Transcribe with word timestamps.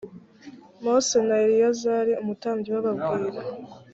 mose 0.83 1.17
na 1.27 1.35
eleyazari 1.45 2.11
umutambyi 2.21 2.69
bababwirira 2.75 3.39